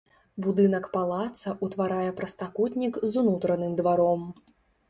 [0.45, 4.29] Будынак палаца ўтварае прастакутнік з унутраным дваром.